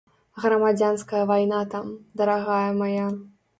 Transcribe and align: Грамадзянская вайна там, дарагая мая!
Грамадзянская 0.45 1.21
вайна 1.33 1.61
там, 1.75 1.93
дарагая 2.21 2.59
мая! 2.83 3.07